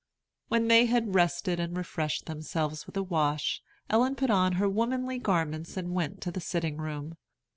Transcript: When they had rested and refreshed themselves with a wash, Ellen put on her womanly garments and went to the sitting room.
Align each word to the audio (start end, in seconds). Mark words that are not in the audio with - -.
When 0.47 0.67
they 0.67 0.87
had 0.87 1.13
rested 1.13 1.59
and 1.59 1.77
refreshed 1.77 2.25
themselves 2.25 2.87
with 2.87 2.97
a 2.97 3.03
wash, 3.03 3.61
Ellen 3.87 4.15
put 4.15 4.31
on 4.31 4.53
her 4.53 4.67
womanly 4.67 5.19
garments 5.19 5.77
and 5.77 5.93
went 5.93 6.21
to 6.21 6.31
the 6.31 6.41
sitting 6.41 6.77
room. 6.77 7.17